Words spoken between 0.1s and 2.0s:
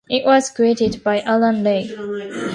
was created by Aran Rei.